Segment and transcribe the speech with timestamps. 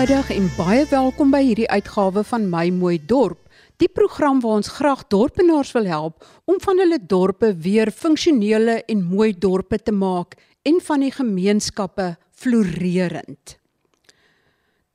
[0.00, 3.42] Goeiemiddag en baie welkom by hierdie uitgawe van My Mooi Dorp.
[3.76, 9.02] Die program waar ons graag dorpenaars wil help om van hulle dorpe weer funksionele en
[9.10, 13.58] mooi dorpe te maak en van die gemeenskappe floreerend.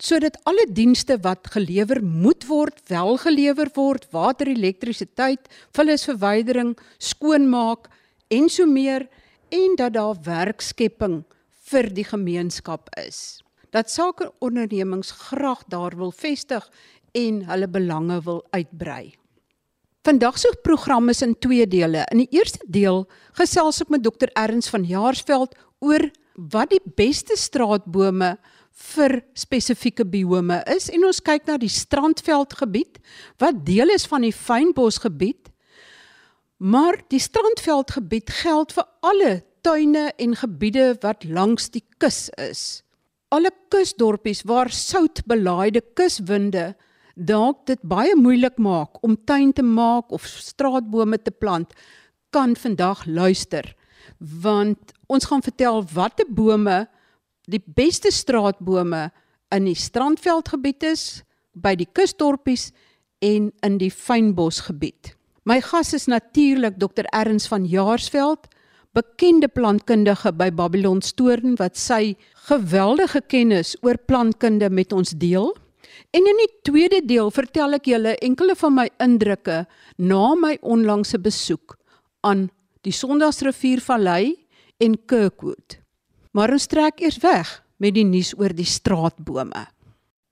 [0.01, 5.45] Sodat alle dienste wat gelewer moet word, wel gelewer word, water, elektrisiteit,
[5.77, 7.93] vullisverwydering, skoonmaak
[8.33, 9.05] en so meer
[9.53, 11.21] en dat daar werkskepping
[11.69, 13.44] vir die gemeenskap is
[13.75, 16.63] dat sakeondernemings graag daar wil vestig
[17.11, 19.15] en hulle belange wil uitbrei.
[20.05, 22.05] Vandag se program is in twee dele.
[22.11, 23.07] In die eerste deel
[23.39, 28.35] gesels ek met Dr Erns van Jaarsveld oor wat die beste straatbome
[28.93, 32.99] vir spesifieke biome is en ons kyk na die Strandveldgebied
[33.41, 35.49] wat deel is van die Fynbosgebied.
[36.59, 39.35] Maar die Strandveldgebied geld vir alle
[39.65, 42.84] tuine en gebiede wat langs die kus is
[43.33, 46.73] alle kusdorpies waar soutbelaaide kuswinde
[47.15, 51.71] dalk dit baie moeilik maak om tuin te maak of straatbome te plant,
[52.29, 53.75] kan vandag luister.
[54.19, 56.85] Want ons gaan vertel watter bome
[57.47, 59.09] die beste straatbome
[59.55, 61.23] in die Strandveldgebied is,
[61.55, 62.71] by die kusdorpies
[63.23, 65.13] en in die Fynbosgebied.
[65.47, 68.49] My gas is natuurlik Dr Erns van Jaarsveld,
[68.95, 72.15] bekende plantkundige by Babylon Stoorn wat sy
[72.47, 75.51] geweldige kennis oor plantkunde met ons deel.
[76.15, 79.65] En in die tweede deel vertel ek julle enkele van my indrukke
[79.99, 81.75] na my onlangse besoek
[82.23, 82.47] aan
[82.87, 84.35] die Sondagsriviervallei
[84.79, 85.79] en Kirkwood.
[86.31, 89.65] Maar ons trek eers weg met die nuus oor die straatbome.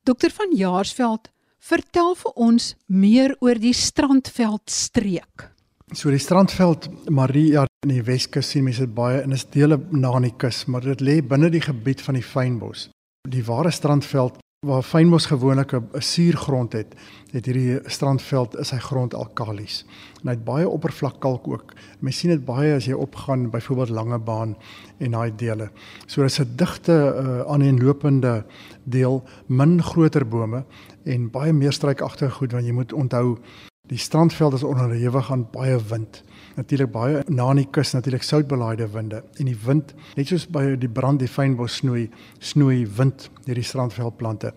[0.08, 1.30] Dokter van Jaarsveld,
[1.64, 5.48] vertel vir ons meer oor die Strandveld streek.
[5.96, 10.14] So die Strandveld Maria in die Weskus sien mense dit baie en is dele na
[10.16, 12.88] aan die kus, maar dit lê binne die gebied van die fynbos.
[13.30, 16.96] Die ware Strandveld waar fynbos gewoonlik 'n suurgrond het,
[17.32, 19.84] het hierdie Strandveld is hy grond alkalies.
[20.22, 21.74] En hy het baie oppervlakkalk ook.
[22.00, 24.56] Mens sien dit baie as jy opgaan byvoorbeeld Langebaan
[25.00, 25.70] en daai dele.
[26.08, 28.46] So dis 'n digte uh, aaneenlopende
[28.84, 30.64] deel, min groter bome
[31.04, 33.38] en baie meer struikagtige goed want jy moet onthou
[33.84, 36.24] Die strandveld is onderhewig aan baie wind.
[36.56, 40.76] Natuurlik baie na in die kus natuurlik soutbelaaide winde en die wind net soos by
[40.78, 42.10] die brand die fynbos snoei,
[42.40, 44.54] snoei wind hierdie strandveldplante.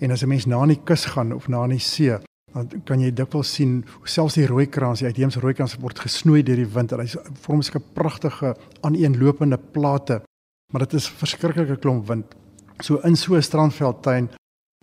[0.00, 2.18] En as 'n mens na in die kus gaan of na in die see,
[2.52, 6.42] dan kan jy dikwels sien selfs die rooi kraans, die uitheemse rooi kraans word gesnoei
[6.42, 6.90] deur die wind.
[6.90, 7.06] Hy
[7.42, 10.22] vorm 'n pragtige aaneenlopende plate,
[10.72, 12.34] maar dit is verskriklike klomp wind.
[12.80, 14.28] So in so 'n strandveldtuin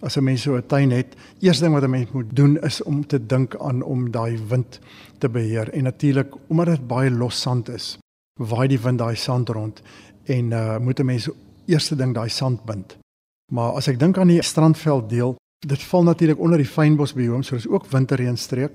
[0.03, 2.83] as 'n mens so 'n tuin het, eerste ding wat 'n mens moet doen is
[2.83, 4.79] om te dink aan om daai wind
[5.17, 5.69] te beheer.
[5.69, 7.97] En natuurlik, omdat dit baie los sand is,
[8.39, 9.81] waai die wind daai sand rond
[10.23, 11.29] en uh moet 'n mens
[11.65, 12.97] eerste ding daai sand bind.
[13.51, 15.35] Maar as ek dink aan die strandveld deel,
[15.67, 18.71] dit val natuurlik onder die fynbosbiome, so dis ook winterreënstreek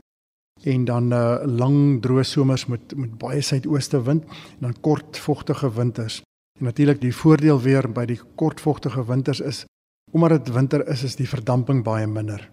[0.63, 5.73] en dan uh lang droë somers met met baie suidooste wind en dan kort vogtige
[5.73, 6.23] winters.
[6.59, 9.65] En natuurlik die voordeel weer by die kort vogtige winters is
[10.13, 12.49] Omdat dit winter is, is die verdamping baie minder.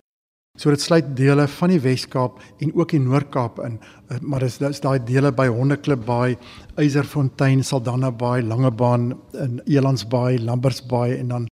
[0.55, 4.57] So dit sluit dele van die Wes-Kaap en ook die Noord-Kaap in, eh, maar dis
[4.57, 6.37] dis daai dele by Hondeklip Baai,
[6.79, 11.47] Eyserfontein, Saldanha Baai, Langebaan in Elandsbaai, Lambersbaai en dan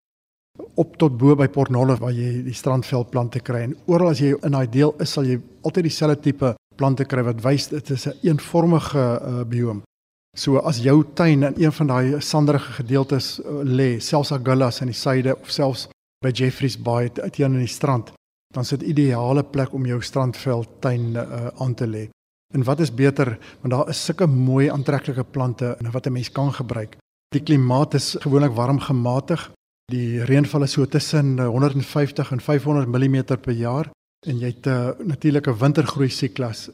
[0.76, 4.36] op tot bo by Port Nolloth waar jy die strandveldplante kry en oral as jy
[4.46, 8.08] in daai deel is sal jy altyd dieselfde tipe plante kry wat wys dit is
[8.08, 9.82] 'n een eenvormige uh, biome.
[10.36, 14.88] So as jou tuin in een van daai sanderige gedeeltes uh, lê, selfs agullas in
[14.88, 15.88] die suide of selfs
[16.24, 18.14] by Jeffreys Bay teen in die strand,
[18.54, 22.08] dan is dit ideale plek om jou strandveld tuin uh, aan te lê.
[22.54, 26.32] En wat is beter want daar is sulke mooi aantreklike plante en wat 'n mens
[26.32, 26.98] kan gebruik.
[27.34, 29.52] Die klimaat is gewoonlik warm gematig.
[29.92, 33.90] Die reënval is so tussen 150 en 500 mm per jaar
[34.28, 36.70] en jy het 'n uh, natuurlike wintergroei siklus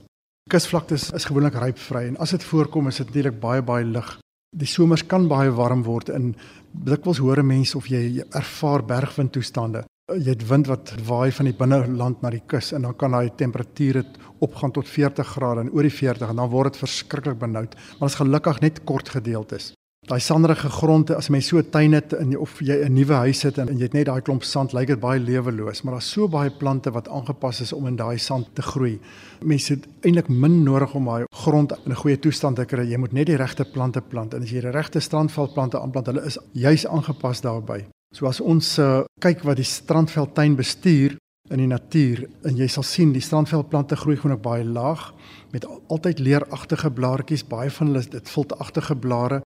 [0.49, 4.07] Kusvlaktes is gewoonlik rypvry en as dit voorkom is dit natuurlik baie baie lig.
[4.49, 6.31] Die somers kan baie warm word en
[6.73, 9.83] dikwels hoor mense of jy ervaar bergwindtoestande.
[10.09, 13.29] Jy het wind wat waai van die binneland na die kus en dan kan daai
[13.37, 14.01] temperature
[14.41, 17.77] opgaan tot 40 grade en oor die 40 en dan word dit verskriklik benoud.
[17.77, 19.73] Maar dit is gelukkig net kort gedeeltes.
[20.09, 23.43] Daai sanderige gronde as jy so 'n tuin het in of jy 'n nuwe huis
[23.43, 26.09] het en, en jy het net daai klomp sand, lyk dit baie leweloos, maar daar's
[26.09, 28.99] so baie plante wat aangepas is om in daai sand te groei.
[29.43, 32.89] Mense het eintlik min nodig om daai grond in 'n goeie toestand te kry.
[32.89, 36.25] Jy moet net die regte plante plant en as jy die regte strandveldplante aanplant, hulle
[36.25, 37.85] is juis aangepas daarbey.
[38.15, 41.17] So as ons uh, kyk wat die strandveldtuin bestuur
[41.51, 45.13] in die natuur en jy sal sien die strandveldplante groei gewoonlik baie laag
[45.51, 49.41] met altyd leeragtige blaartjies, baie van hulle dit viltagtige blare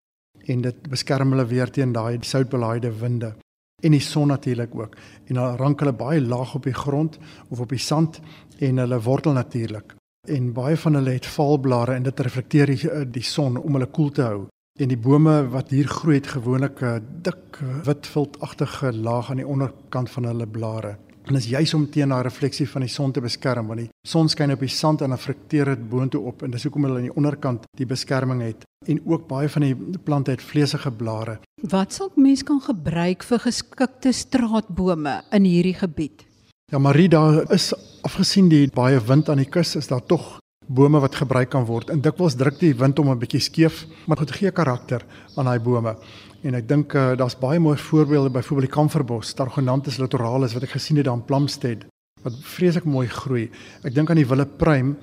[0.46, 3.34] en dit beskerm hulle weer teen daai soutbelaaide winde.
[3.82, 4.96] en die son natuurlik ook.
[5.26, 7.18] En dan rank hulle baie laag op die grond
[7.48, 8.20] of op die sand
[8.58, 9.94] en hulle wortel natuurlik.
[10.28, 14.10] En baie van hulle het valblare en dit reflekteer die, die son om hulle koel
[14.10, 14.44] te hou.
[14.80, 19.46] En die bome wat hier groei het gewoonlik 'n dik wit viltagtige laag aan die
[19.46, 20.96] onderkant van hulle blare.
[21.28, 24.28] En dis juis om teen daai refleksie van die son te beskerm want die son
[24.28, 27.08] skyn op die sand en dan reflekteer dit boontoe op en dis hoekom hulle aan
[27.08, 28.66] die onderkant die beskerming het.
[28.90, 31.38] En ook baie van die plante het vleesige blare.
[31.70, 36.26] Wat sal mens kan gebruik vir geskikte straatbome in hierdie gebied?
[36.72, 37.70] Ja, Marie, daar is
[38.02, 40.41] afgesien die baie wind aan die kus, is daar tog
[40.74, 41.90] bome wat gebruik kan word.
[41.90, 45.04] En dikwels druk die wind hom 'n bietjie skeef, maar dit gee karakter
[45.36, 45.96] aan daai bome.
[46.42, 50.74] En ek dink uh, daar's baie mooi voorbeelde, byvoorbeeld die kamferbos, Targonanthus litoralis wat ek
[50.74, 51.84] gesien het daar in Plumstead
[52.22, 53.50] wat vreeslik mooi groei.
[53.82, 54.96] Ek dink aan die wille pruim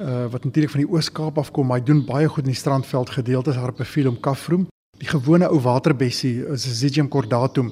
[0.00, 3.10] uh, wat natuurlik van die Oos-Kaap afkom, maar hy doen baie goed in die strandveld
[3.10, 4.66] gedeeltes, Harpephyllum caffrum.
[4.96, 7.68] Die gewone ou waterbessie is Zygium cordatum,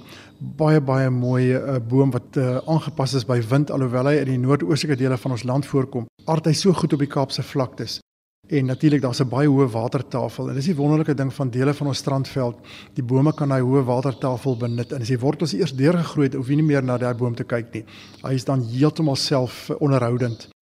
[0.58, 4.28] baie baie mooi 'n uh, boom wat uh, aangepas is by wind alhoewel hy in
[4.28, 6.04] die noordoostelike dele van ons land voorkom.
[6.26, 8.00] Aard hy so goed op die Kaapse vlaktes.
[8.48, 11.86] En natuurlik daar's 'n baie hoë watertafel en dis die wonderlike ding van dele van
[11.86, 12.56] ons strandveld.
[12.94, 16.48] Die bome kan hy hoë watertafel benut en as die wortels eers deurgegroei het, hoef
[16.48, 17.84] jy nie meer na daai boom te kyk nie.
[18.22, 20.53] Hy is dan heeltemal self onderhoudend.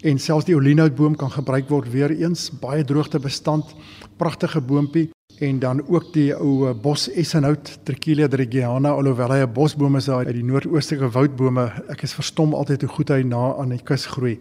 [0.00, 3.74] En selfs die olienhoutboom kan gebruik word weer eens, baie droogtebestand,
[4.16, 5.10] pragtige boontjie
[5.42, 10.08] en dan ook die ou eh, bos essenhout Trichilia dregiana alhoewel hy 'n bosboom is
[10.08, 11.64] uit die noordoostelike woudbome.
[11.88, 14.38] Ek is verstom altyd hoe goed hy na aan die kus groei.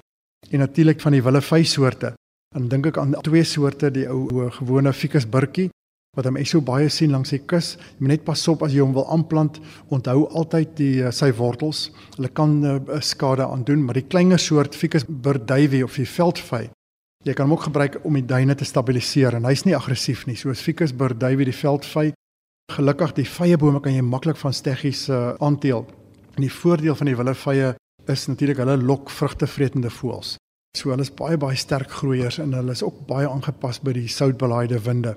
[0.52, 2.14] En natuurlik van die willevy soorte
[2.56, 5.70] en dink ek aan twee soorte die ou gewone ficus burkie
[6.18, 8.84] wat hom so baie sien langs die kus jy moet net pas op as jy
[8.84, 13.86] hom wil aanplant onthou altyd die eh, sy wortels hulle kan uh, skade aan doen
[13.86, 16.68] maar die kleiner soort ficus burdavie of die veldvy
[17.22, 20.34] Jy kan hom ook gebruik om die duine te stabiliseer en hy's nie aggressief nie
[20.40, 22.08] soos Ficus burdavie die veldvy.
[22.74, 25.86] Gelukkig die vye bome kan jy maklik van steggies uh, aanteel.
[26.34, 27.76] En die voordeel van die willevye
[28.10, 30.40] is natuurlik hulle lok vrugtevretende voëls.
[30.74, 34.08] So hulle is baie baie sterk groeiers en hulle is ook baie aangepas by die
[34.10, 35.14] soutbelaaide winde.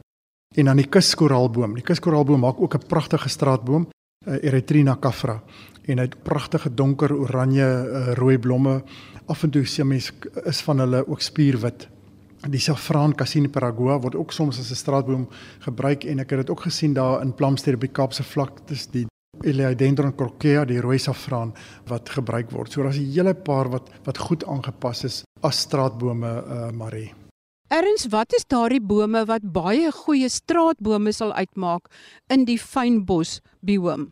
[0.55, 1.75] En dan die kuskoraalboom.
[1.75, 3.89] Die kuskoraalboom maak ook 'n pragtige straatboom,
[4.27, 5.43] uh, Erythrina caffra
[5.85, 8.83] en hy het pragtige donker oranje uh, rooi blomme.
[9.27, 10.13] Af en toe sien mens
[10.45, 11.89] is van hulle ook spierwit
[12.51, 15.29] die saffraan Cassiniperagua word ook soms as 'n straatboom
[15.61, 17.33] gebruik en ek het dit ook gesien daar in
[17.75, 19.07] op die Kaapse vlaktes die
[19.43, 21.53] Elaeodendron crocea die rooi saffraan
[21.87, 22.73] wat gebruik word.
[22.73, 27.24] So daar's 'n hele paar wat wat goed aangepas is as straatbome uh Marie.
[27.73, 31.89] Erns, wat is daardie bome wat baie goeie straatbome sal uitmaak
[32.29, 34.11] in die fynbos biome?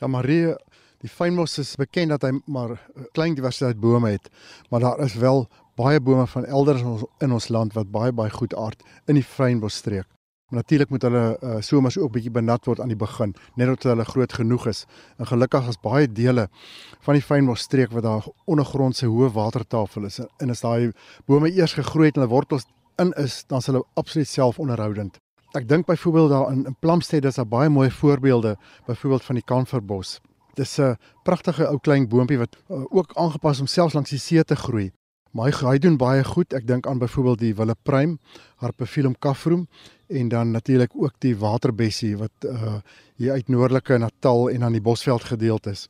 [0.00, 0.52] Ja Marie,
[1.00, 2.76] die fynbos is bekend dat hy maar
[3.16, 4.28] klein diversiteit bome het,
[4.68, 5.46] maar daar is wel
[5.80, 9.16] baie bome van elders in ons, in ons land wat baie baie goed aard in
[9.16, 10.08] die Vryheidsbosstreek.
[10.50, 13.86] Maar natuurlik moet hulle uh, somers ook bietjie benat word aan die begin, net tot
[13.92, 14.84] hulle groot genoeg is.
[15.18, 16.48] En gelukkig is baie dele
[17.06, 20.90] van die Vryheidsbosstreek wat daar ondergrondse hoë watertafel is en as daai
[21.30, 22.66] bome eers gegroei het en hulle wortels
[22.98, 25.20] in is, dan is hulle absoluut selfonderhoudend.
[25.58, 28.56] Ek dink byvoorbeeld daar in, in Plumstead is daar baie mooi voorbeelde,
[28.86, 30.18] byvoorbeeld van die kanverbos.
[30.54, 34.44] Dis 'n pragtige ou klein boontjie wat uh, ook aangepas om selfs langs die see
[34.44, 34.90] te groei.
[35.30, 36.52] Maar hy, doen baie goed.
[36.52, 38.18] Ek dink aan byvoorbeeld die wille pruim,
[38.56, 39.68] Harpephyllum caffrum
[40.10, 42.80] en dan natuurlik ook die waterbessie wat uh
[43.20, 45.88] hier uit noordelike Natal en aan die Bosveld gedeelte is.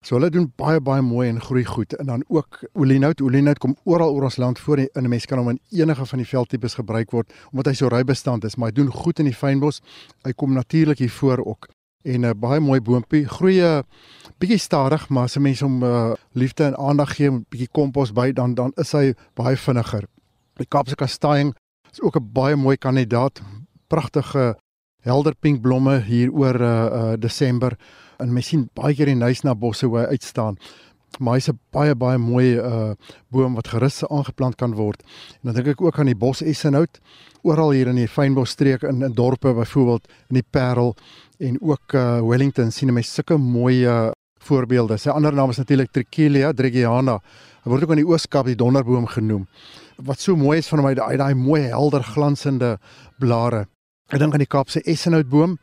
[0.00, 3.20] So hulle doen baie baie mooi en groei goed en dan ook olienout.
[3.20, 6.18] Olienout kom oral oor ons land voor in 'n mens kan hom in enige van
[6.18, 9.34] die veldtipes gebruik word omdat hy so rybestand is, maar hy doen goed in die
[9.34, 9.82] fynbos.
[10.24, 11.68] Hy kom natuurlik hier voor ook
[12.02, 13.26] en 'n uh, baie mooi boontjie.
[13.28, 13.82] Groei 'n uh,
[14.38, 18.12] bietjie stadig, maar as 'n mens hom uh, liefde en aandag gee, 'n bietjie kompos
[18.12, 20.04] by, dan dan is hy baie vinniger.
[20.56, 21.54] Die Kaapse kastanjing
[21.92, 23.40] is ook 'n baie mooi kandidaat.
[23.88, 24.56] Pragtige
[25.00, 27.76] helder pink blomme hier oor uh, uh Desember
[28.18, 30.56] en mens sien baie keer die nuisna bosse hoe hy uitstaan.
[31.18, 32.92] Maar hy's 'n baie baie mooi uh
[33.28, 35.02] boom wat gerus aangeplant kan word.
[35.42, 37.00] En dan dink ek ook aan die bos essenhout
[37.42, 40.94] oral hier in die fynbosstreek in in dorpe byvoorbeeld in die Parel
[41.40, 44.96] en ook uh Wellington sien mense sulke mooi uh voorbeelde.
[44.96, 47.18] Sy ander naam is natuurlik Trichilia dregiana.
[47.60, 49.42] Hy word ook aan die Ooskaap die donderboom genoem.
[50.00, 52.78] Wat so mooi is van hom, hy daai daai mooi helder glansende
[53.20, 53.66] blare.
[54.08, 55.58] Ek dink aan die Kaapse essenhoutboom.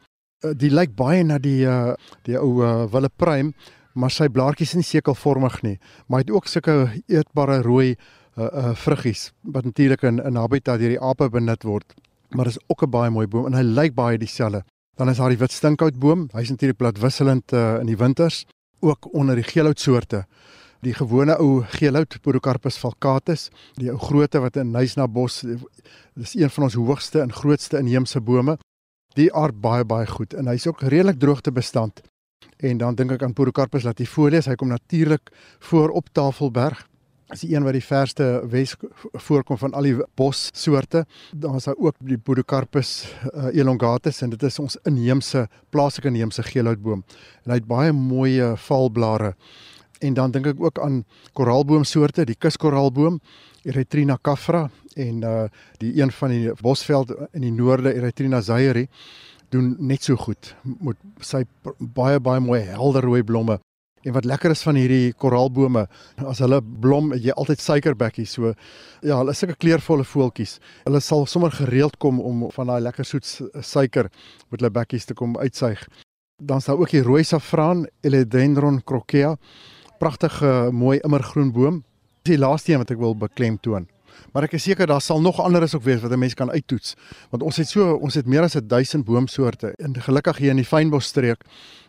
[0.46, 1.96] Uh, die lyk baie na die uh
[2.30, 3.52] die ou uh, wille pruim,
[3.98, 6.76] maar sy blaartjies is nie sekelvormig nie, maar hy het ook sulke
[7.10, 11.98] eetbare rooi uh, uh vruggies wat natuurlik in 'n habitat deur die ape benut word.
[12.30, 14.62] Maar is ook 'n baie mooi boom en hy lyk baie dieselfde.
[14.98, 16.28] Dan is daar die wit stinkhoutboom.
[16.34, 18.46] Hy's natuurlik bladwisselend uh, in die winters
[18.80, 20.24] ook onder die geelhoutsoorte.
[20.82, 25.44] Die gewone ou geelhout Podocarpus falcatus, die ou grootte wat in Nysna bos
[26.18, 28.58] dis een van ons hoogste en grootste inheemse bome.
[29.18, 32.02] Die aard baie baie goed en hy's ook redelik droogtebestand.
[32.58, 35.30] En dan dink ek aan Podocarpus latifolius, hy kom natuurlik
[35.70, 36.88] voor op Tafelberg.
[37.28, 38.76] Dis die een wat die verste Wes
[39.28, 41.06] voorkom van al die bossoorte.
[41.36, 46.44] Dan is daar ook die Podocarpus uh, elongatus en dit is ons inheemse plaaslike inheemse
[46.44, 47.04] geelhoutboom.
[47.44, 49.34] En hy het baie mooi valblare.
[50.00, 51.02] En dan dink ek ook aan
[51.34, 53.20] koraalboomsoorte, die kuskoraalboom,
[53.68, 55.48] Erythrina cafra en uh
[55.82, 58.88] die een van die bosveld in die noorde Erythrina zayeri
[59.50, 61.44] doen net so goed met sy
[61.80, 63.60] baie baie mooi helder rooi blomme.
[64.08, 65.84] En wat lekker is van hierdie koraalbome,
[66.32, 68.38] as hulle blom, jy altyd suikerbekkies.
[68.38, 68.54] So
[69.04, 70.58] ja, hulle is sulke kleurvolle voeltjies.
[70.86, 74.08] Hulle sal sommer gereeld kom om van daai lekker soet suiker
[74.48, 75.84] met hulle bekkies te kom uitsuig.
[76.40, 79.36] Dan is daar ook die rooi saffraan, Eledendron croquea.
[80.00, 81.84] Pragtige mooi immergroen boom.
[82.24, 83.90] Dis die laaste een wat ek wil beklemtoon.
[84.32, 86.96] Maar ek is seker daar sal nog anderes ook wees wat 'n mens kan uittoets.
[87.30, 90.66] Want ons het so ons het meer as 1000 boomsoorte en gelukkig hier in die
[90.66, 91.44] fynbosstreek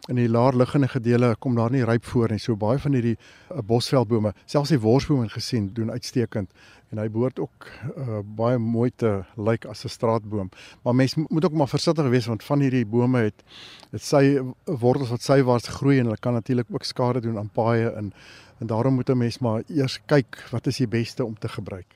[0.08, 2.38] in die laer liggende gedele kom daar nie ryp voor nie.
[2.38, 6.50] So baie van hierdie uh, bosveldbome, selfs die worsbome gesien doen uitstekend
[6.88, 10.50] en hy behoort ook uh, baie mooi te lyk as 'n straatboom.
[10.82, 13.44] Maar mens moet ook maar versigtig wees want van hierdie bome het
[13.90, 17.90] dit sy wortels wat sywaarts groei en hulle kan natuurlik ook skade doen aan paaie
[17.90, 18.12] en
[18.58, 21.94] en daarom moet 'n mens maar eers kyk wat is die beste om te gebruik.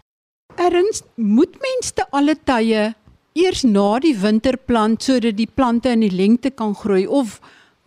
[0.57, 2.93] Erns moet mens te alle tye
[3.33, 7.39] eers na die winter plant sodat die plante in die lengte kan groei of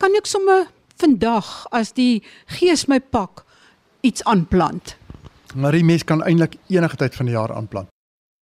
[0.01, 0.65] kan ek sommer
[1.01, 2.23] vandag as die
[2.57, 3.43] gees my pak
[4.05, 4.95] iets aanplant?
[5.55, 7.89] Maar die mens kan eintlik enige tyd van die jaar aanplant.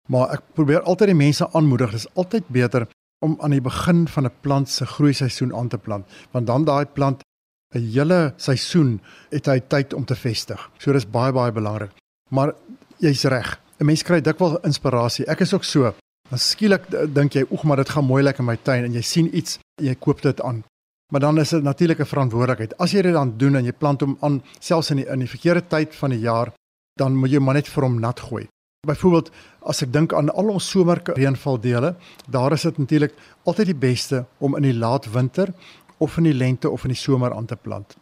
[0.10, 2.88] Maar ek probeer altyd die mense aanmoedig, dis altyd beter
[3.26, 6.66] om aan die begin van 'n plant se groei seisoen aan te plant, want dan
[6.66, 7.22] daai plant
[7.76, 10.70] 'n hele seisoen het hy tyd om te vestig.
[10.78, 11.92] So dis baie baie belangrik.
[12.30, 12.54] Maar
[12.98, 13.60] jy's reg.
[13.80, 15.26] 'n mens kry dikwels inspirasie.
[15.26, 15.94] Ek is ook so.
[16.30, 16.84] Dan skielik
[17.14, 19.60] dink jy, "Oeg, maar dit gaan mooi lyk in my tuin" en jy sien iets
[19.80, 20.64] en jy koop dit aan.
[21.12, 22.78] Maar dan is dit natuurlik 'n verantwoordelikheid.
[22.78, 25.30] As jy dit dan doen en jy plant hom aan selfs in die in die
[25.30, 26.54] verkeerde tyd van die jaar,
[26.96, 28.48] dan moet jy maar net vir hom nat gooi.
[28.88, 29.32] Byvoorbeeld,
[29.62, 31.96] as ek dink aan al ons somerreënvaldele,
[32.30, 35.54] daar is dit natuurlik altyd die beste om in die laat winter
[35.98, 37.98] of in die lente of in die somer aan te plant.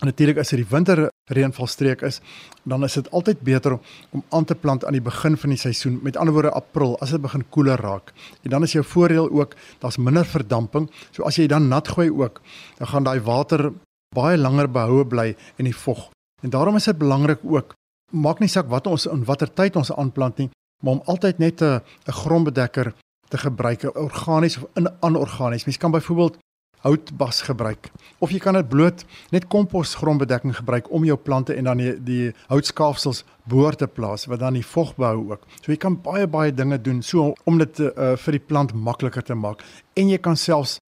[0.00, 2.20] Natuurlik as dit die winter reënvalstreek is,
[2.62, 3.78] dan is dit altyd beter
[4.10, 7.10] om aan te plant aan die begin van die seisoen, met ander woorde April, as
[7.14, 8.12] dit begin koeler raak.
[8.42, 10.90] En dan is jou voordeel ook, daar's minder verdamping.
[11.10, 12.40] So as jy dan nat gooi ook,
[12.78, 13.70] dan gaan daai water
[14.14, 16.08] baie langer behoue bly in die vog.
[16.42, 17.74] En daarom is dit belangrik ook,
[18.10, 20.50] maak nie saak wat ons in watter tyd ons aanplant nie,
[20.82, 22.94] maar om altyd net 'n 'n grondbedekker
[23.28, 24.64] te gebruik, organies of
[25.00, 25.64] anorganies.
[25.64, 26.38] Mens kan byvoorbeeld
[26.84, 31.64] houtbas gebruik of jy kan dit bloot net kompos grondbedekking gebruik om jou plante en
[31.70, 35.46] dan die, die houtskaafsels boor te plaas wat dan die vog behou ook.
[35.60, 39.24] So jy kan baie baie dinge doen so om dit uh, vir die plant makliker
[39.24, 39.64] te maak
[39.96, 40.78] en jy kan selfs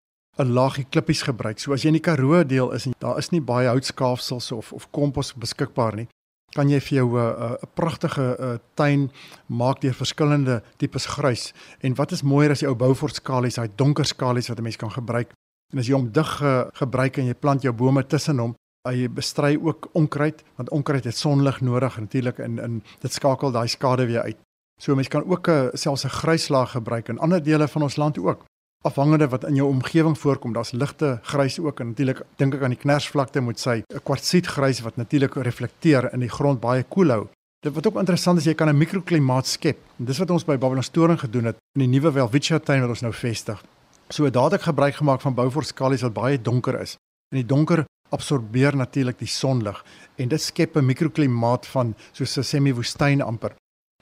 [0.40, 1.60] 'n laagie klippies gebruik.
[1.60, 4.72] So as jy in die Karoo deel is en daar is nie baie houtskaafsels of
[4.72, 6.08] of kompos beskikbaar nie,
[6.56, 9.10] kan jy vir jou 'n uh, 'n uh, pragtige uh, tuin
[9.48, 11.52] maak deur verskillende tipes grys.
[11.80, 14.90] En wat is mooier as jy ou Beaufort-skalies, daai donker skalies wat 'n mens kan
[14.90, 15.32] gebruik
[15.72, 18.54] En as jy hom dig ge, gebruik en jy plant jou bome tussen hom,
[18.90, 23.68] jy bestry ook onkruid want onkruid het sonlig nodig natuurlik in in dit skakel daai
[23.68, 24.38] skade weer uit.
[24.80, 27.96] So mens kan ook 'n eh, selfs 'n gryslaag gebruik in ander dele van ons
[27.96, 28.44] land ook.
[28.84, 32.74] Afhangende wat in jou omgewing voorkom, daar's ligte grys ook en natuurlik dink ek aan
[32.74, 37.28] die knersvlakte moet sy 'n kwartsietgrys wat natuurlik reflekteer in die grond baie koel hou.
[37.60, 39.78] Dit wat ook interessant is jy kan 'n mikroklimaat skep.
[39.98, 42.88] En dis wat ons by Babylon Storing gedoen het in die nuwe Welwitschia tuin wat
[42.90, 43.62] ons nou vestig.
[44.08, 46.96] So dadelik gebruik gemaak van bouvoorskalies wat baie donker is.
[47.30, 49.84] En die donker absorbeer natuurlik die sonlig
[50.16, 53.54] en dit skep 'n mikroklimaat van soos 'n semi-woestyn amper.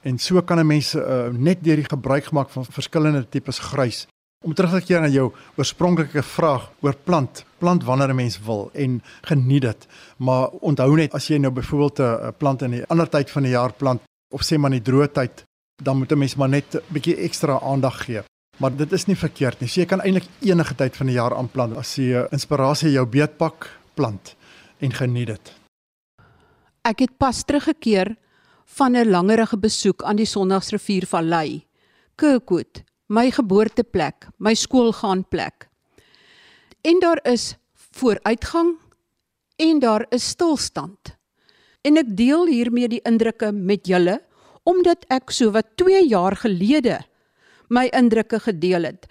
[0.03, 4.07] En so kan 'n mens uh, net deur die gebruik gemaak van verskillende tipes grys
[4.45, 5.27] om terug te keer na jou
[5.61, 9.87] oorspronklike vraag oor plant, plant wanneer 'n mens wil en geniet dit.
[10.17, 13.53] Maar onthou net as jy nou byvoorbeeld 'n plant in 'n ander tyd van die
[13.53, 14.01] jaar plant
[14.35, 15.45] of sê maar in die droë tyd,
[15.83, 18.23] dan moet 'n mens maar net 'n bietjie ekstra aandag gee.
[18.61, 19.69] Maar dit is nie verkeerd nie.
[19.73, 23.07] So jy kan eintlik enige tyd van die jaar aanplant as jy eh, inspirasie jou
[23.09, 24.35] beetpak plant
[24.85, 25.53] en geniet dit.
[26.85, 28.15] Ek het pas teruggekeer
[28.77, 31.67] van 'n langerige besoek aan die Sondagsrivier Vallei.
[32.17, 35.69] Kirkwood, my geboorteplek, my skoolgaan plek.
[36.83, 38.77] En daar is vooruitgang
[39.57, 41.17] en daar is stilstand.
[41.81, 44.21] En ek deel hiermee die indrukke met julle
[44.63, 47.01] omdat ek so wat 2 jaar gelede
[47.71, 49.07] my indrukke gedeel het.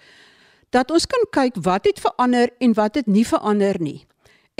[0.70, 4.04] Dat ons kan kyk wat het verander en wat het nie verander nie.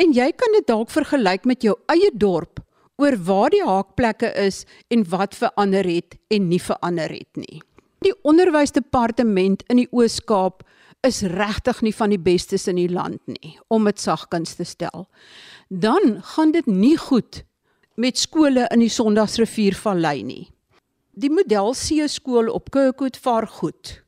[0.00, 2.62] En jy kan dit dalk vergelyk met jou eie dorp
[3.00, 7.61] oor waar die haakplekke is en wat verander het en nie verander het nie.
[8.00, 10.64] Die onderwysdepartement in die Oos-Kaap
[11.04, 15.07] is regtig nie van die bestes in die land nie, om dit sagkens te stel.
[15.69, 17.42] Dan gaan dit nie goed
[18.00, 20.45] met skole in die Sondagsriviervallei nie.
[21.21, 24.00] Die model C skool op Kirkwood vaar goed.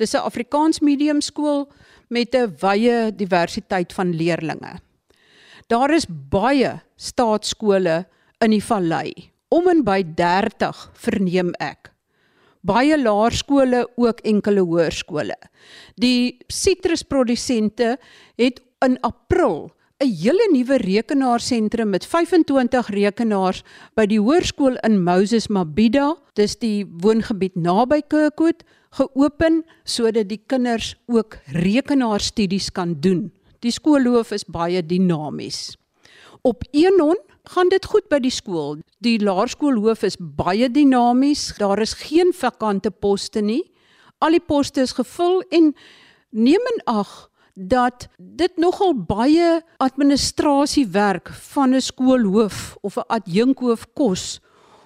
[0.00, 1.68] Dis 'n Afrikaans medium skool
[2.08, 4.80] met 'n wye diversiteit van leerders.
[5.68, 8.06] Daar is baie staatskole
[8.40, 9.12] in die vallei,
[9.48, 11.92] om en by 30 verneem ek.
[12.60, 15.36] Baie laerskole ook enkele hoërskole.
[15.96, 17.98] Die sitrusprodusente
[18.36, 23.62] het in April 'n hele nuwe rekenaarsentrum met 25 rekenaars
[23.94, 30.94] by die hoërskool in Moses Mabhida, dis die woongebied naby Kirkwood, geopen sodat die kinders
[31.06, 33.30] ook rekenaarstudies kan doen.
[33.62, 35.76] Die skoolhoof is baie dinamies.
[36.42, 37.16] Op Enon
[37.54, 38.80] gaan dit goed by die skool.
[38.98, 41.52] Die laerskoolhoof is baie dinamies.
[41.58, 43.62] Daar is geen vakante poste nie.
[44.18, 45.72] Al die poste is gevul en
[46.30, 54.40] neem in ag dat dit nogal baie administrasiewerk van 'n skoolhoof of 'n adjunkhoof kos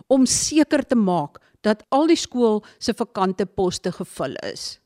[0.06, 4.80] om seker te maak dat al die skool se vakante poste gevul is.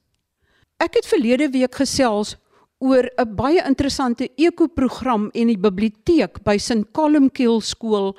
[0.77, 2.37] Ek het verlede week gesels
[2.79, 8.17] oor 'n baie interessante ekoprogram en die biblioteek by St Columkill skool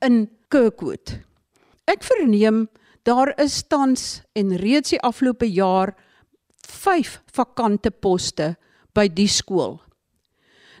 [0.00, 1.18] in Kirkwood.
[1.86, 2.68] Ek verneem
[3.02, 5.94] daar is tans en reeds die afgelope jaar
[6.66, 8.56] 5 vakante poste
[8.94, 9.80] by die skool.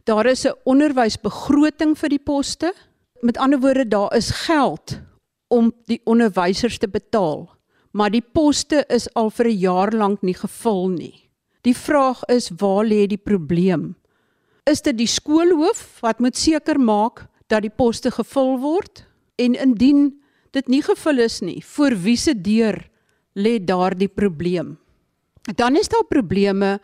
[0.04, 2.72] Daar is 'n onderwysbegroting vir die poste.
[3.22, 5.00] Met ander woorde, daar is geld
[5.48, 7.50] om die onderwysers te betaal,
[7.92, 11.30] maar die poste is al vir 'n jaar lank nie gevul nie.
[11.62, 13.94] Die vraag is, waar lê die probleem?
[14.64, 19.06] Is dit die skoolhoof wat moet seker maak dat die poste gevul word?
[19.36, 22.78] En indien dit nie gevul is nie, voor wie se deur
[23.34, 24.78] lê daardie probleem?
[25.56, 26.80] Dan is daar probleme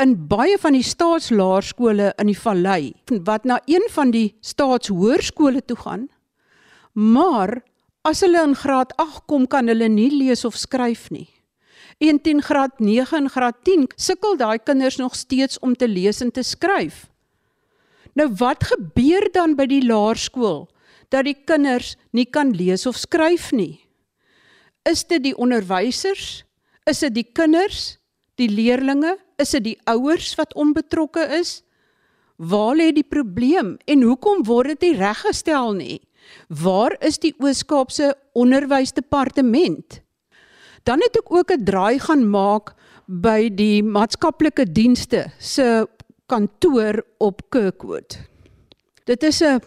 [0.00, 2.94] in baie van die staatslaerskole in die vallei
[3.26, 6.08] wat na een van die staatshoërskole toe gaan.
[6.92, 7.60] Maar
[8.08, 11.28] as hulle in graad 8 kom kan hulle nie lees of skryf nie.
[12.02, 16.20] En teen graad 9 en graad 10 sukkel daai kinders nog steeds om te lees
[16.20, 17.06] en te skryf.
[18.18, 20.66] Nou wat gebeur dan by die laerskool
[21.12, 23.82] dat die kinders nie kan lees of skryf nie?
[24.88, 26.42] Is dit die onderwysers?
[26.88, 27.98] Is dit die kinders?
[28.40, 29.18] Die leerlinge?
[29.36, 31.62] Is dit die ouers wat onbetrokke is?
[32.36, 36.00] Waar lê die probleem en hoekom word dit nie reggestel nie?
[36.48, 40.00] Waar is die Oos-Kaapse Onderwysdepartement?
[40.82, 42.74] Dan het ek ook 'n draai gaan maak
[43.06, 45.86] by die maatskaplike dienste se
[46.26, 48.18] kantoor op Kirkwood.
[49.04, 49.60] Dit is 'n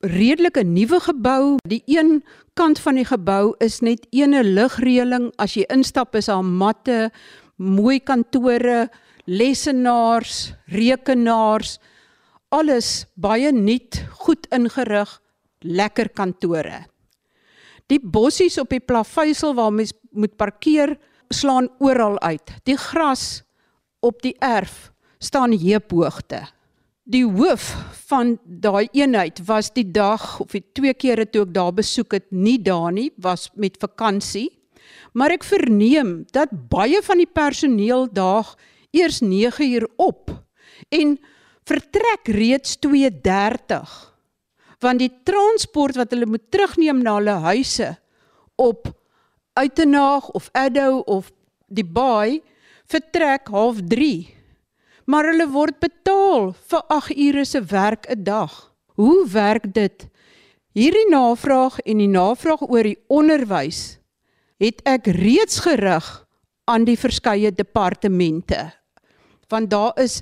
[0.00, 1.56] redelike nuwe gebou.
[1.68, 5.32] Die een kant van die gebou is net ene ligreëling.
[5.36, 7.10] As jy instap is daar matte,
[7.56, 8.88] mooi kantore,
[9.28, 11.76] lesenaars, rekenaars,
[12.48, 15.10] alles baie nuut, goed ingerig,
[15.60, 16.86] lekker kantore.
[17.88, 20.96] Die bossies op die plaveisel waar mens moet parkeer,
[21.28, 22.52] slaan oral uit.
[22.64, 23.42] Die gras
[24.00, 24.88] op die erf
[25.20, 26.46] staan heuphoogte.
[27.08, 27.70] Die hoof
[28.08, 32.26] van daai eenheid was die dag of die twee kere toe ek daar besoek het,
[32.30, 34.50] nie daar nie, was met vakansie.
[35.16, 38.54] Maar ek verneem dat baie van die personeel daag
[38.90, 40.30] eers 9 uur op
[40.88, 41.18] en
[41.64, 43.96] vertrek reeds 2:30
[44.78, 47.96] want die transport wat hulle moet terugneem na hulle huise
[48.56, 48.96] op
[49.58, 51.32] Uitenaag of Addo of
[51.66, 52.42] die Baai
[52.86, 54.38] vertrek half 3
[55.08, 58.52] maar hulle word betaal vir 8 ure se werk 'n dag.
[58.94, 60.06] Hoe werk dit?
[60.72, 63.98] Hierdie navraag en die navraag oor die onderwys
[64.58, 66.26] het ek reeds gerig
[66.64, 68.77] aan die verskeie departemente
[69.48, 70.20] want daar is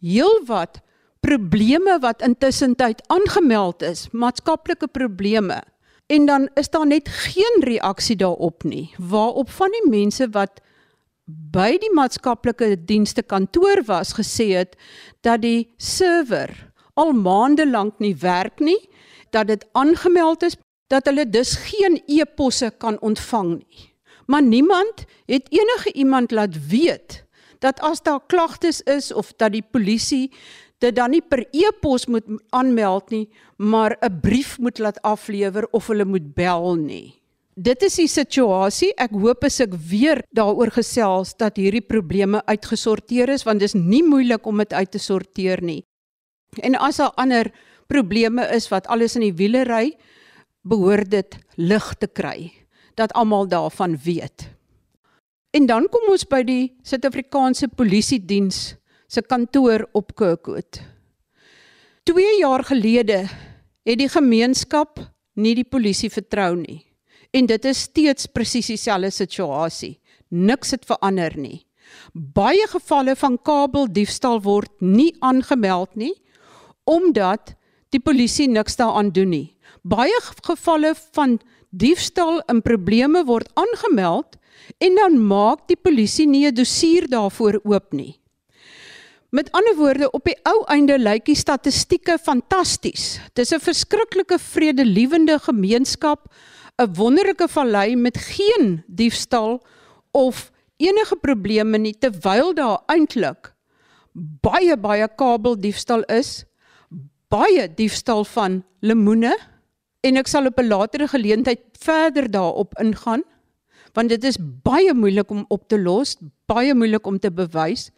[0.00, 0.80] heelwat
[1.20, 5.62] probleme wat intussen tyd aangemeld is, maatskaplike probleme.
[6.06, 8.94] En dan is daar net geen reaksie daarop nie.
[8.96, 10.62] Waarop van die mense wat
[11.28, 14.78] by die maatskaplike dienste kantoor was gesê het
[15.20, 16.54] dat die server
[16.96, 18.78] al maande lank nie werk nie,
[19.30, 20.56] dat dit aangemeld is
[20.88, 23.84] dat hulle dus geen e-posse kan ontvang nie.
[24.26, 27.24] Maar niemand het enige iemand laat weet
[27.64, 30.30] dat as daar klagtes is of dat die polisie
[30.78, 35.86] dit dan nie per e-pos moet aanmeld nie, maar 'n brief moet laat aflewer of
[35.86, 37.14] hulle moet bel nie.
[37.54, 38.92] Dit is die situasie.
[38.94, 43.74] Ek hoop as ek weer daaroor gesels dat hierdie probleme uitgesorteer is want dit is
[43.74, 45.82] nie moeilik om dit uit te sorteer nie.
[46.62, 47.50] En as daar ander
[47.86, 49.96] probleme is wat alles in die wiele ry,
[50.62, 52.52] behoort dit lig te kry
[52.94, 54.57] dat almal daarvan weet.
[55.58, 58.76] En dan kom ons by die Suid-Afrikaanse Polisie Diens
[59.10, 60.78] se kantoor op Kirkwood.
[62.06, 63.24] 2 jaar gelede
[63.82, 65.02] het die gemeenskap
[65.34, 66.84] nie die polisie vertrou nie.
[67.34, 69.96] En dit is steeds presies dieselfde situasie.
[70.30, 71.66] Niks het verander nie.
[72.14, 76.14] Baie gevalle van kabeldiefstal word nie aangemeld nie
[76.88, 77.56] omdat
[77.90, 79.46] die polisie niks daaraan doen nie.
[79.82, 81.40] Baie gevalle van
[81.74, 84.37] diefstal en probleme word aangemeld
[84.78, 88.20] en dan maak die polisie nie 'n dossier daarvoor oop nie.
[89.30, 93.20] Met ander woorde, op die ou einde lyk die statistieke fantasties.
[93.34, 96.32] Dis 'n verskriklike vredelewende gemeenskap,
[96.78, 99.62] 'n wonderlike vallei met geen diefstal
[100.12, 103.58] of enige probleme nie terwyl daar eintlik
[104.42, 106.44] baie baie kabeldiefstal is,
[107.30, 109.34] baie diefstal van lemoene
[110.06, 113.22] en ek sal op 'n latere geleentheid verder daarop ingaan
[113.98, 116.14] want dit is baie moeilik om op te los,
[116.46, 117.88] baie moeilik om te bewys.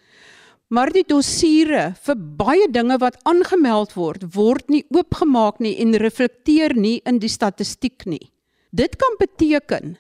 [0.73, 6.77] Maar die dossiere vir baie dinge wat aangemeld word, word nie oopgemaak nie en reflekteer
[6.79, 8.31] nie in die statistiek nie.
[8.71, 9.97] Dit kan beteken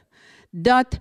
[0.50, 1.00] dat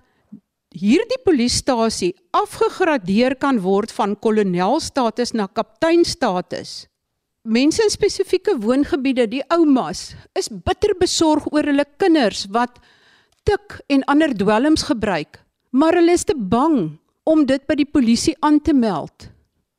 [0.74, 6.84] hierdie polisiestasie afgegradeer kan word van kolonelstatus na kapteinstatus.
[7.46, 12.82] Mense in spesifieke woongebiede, die oumas, is bitter besorg oor hulle kinders wat
[13.48, 18.36] tik en ander dwelms gebruik, maar hulle is te bang om dit by die polisie
[18.40, 19.30] aan te meld.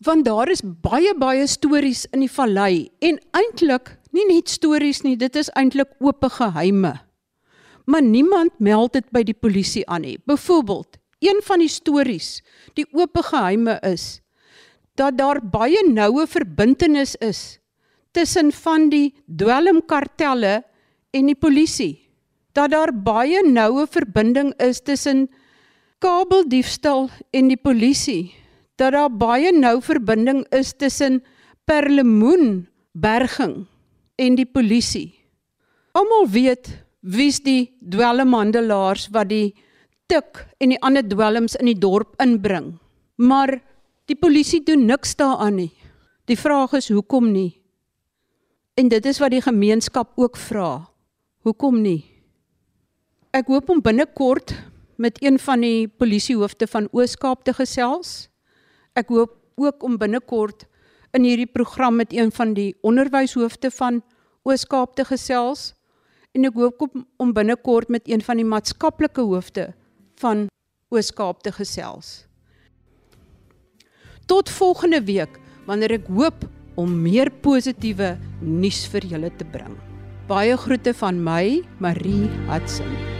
[0.05, 5.15] Want daar is baie baie stories in die vallei en eintlik nie net stories nie,
[5.15, 6.97] dit is eintlik oop geheime
[7.85, 10.17] maar niemand meld dit by die polisie aan nie.
[10.25, 12.41] Byvoorbeeld, een van die stories,
[12.77, 14.21] die oop geheime is
[14.99, 17.59] dat daar baie noue verbintenis is
[18.11, 20.61] tussen van die dwelmkartelle
[21.15, 22.00] en die polisie.
[22.53, 25.29] Dat daar baie noue verbinding is tussen
[26.03, 28.33] kabeldiefstal en die polisie.
[28.75, 31.21] Dat daar baie nou verbinding is tussen
[31.69, 33.65] perlemoenberging
[34.15, 35.13] en die polisie.
[35.91, 36.69] Almal weet
[37.01, 39.53] wie's die dwelmhandelaars wat die
[40.11, 42.73] tik en die ander dwelms in die dorp inbring.
[43.15, 43.59] Maar
[44.09, 45.71] die polisie doen niks daaraan nie.
[46.27, 47.61] Die vraag is hoekom nie?
[48.79, 50.87] En dit is wat die gemeenskap ook vra.
[51.45, 52.10] Hoekom nie?
[53.31, 54.51] Ek hoop om binnekort
[54.99, 58.27] met een van die polisiehoofde van Oos-Kaap te gesels.
[58.91, 60.65] Ek hoop ook om binnekort
[61.15, 64.01] in hierdie program met een van die onderwyshoofde van
[64.43, 65.71] Oos-Kaap te gesels
[66.35, 69.69] en ek hoop om, om binnekort met een van die maatskaplike hoofde
[70.19, 70.49] van
[70.91, 72.25] Oos-Kaap te gesels.
[74.27, 75.39] Tot volgende week
[75.71, 76.43] wanneer ek hoop
[76.75, 79.79] om meer positiewe nuus vir julle te bring.
[80.27, 83.10] Baie groete van my, Marie Hudson.